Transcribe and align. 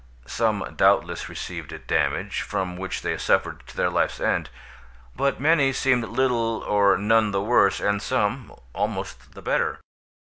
Some 0.25 0.65
doubtless 0.75 1.29
received 1.29 1.85
damage, 1.85 2.41
from 2.41 2.75
which 2.75 3.03
they 3.03 3.15
suffered 3.19 3.67
to 3.67 3.77
their 3.77 3.91
life's 3.91 4.19
end; 4.19 4.49
but 5.15 5.39
many 5.39 5.71
seemed 5.71 6.05
little 6.05 6.63
or 6.67 6.97
none 6.97 7.29
the 7.29 7.41
worse, 7.43 7.79
and 7.79 8.01
some, 8.01 8.51
almost 8.73 9.33
the 9.35 9.43
better. 9.43 9.79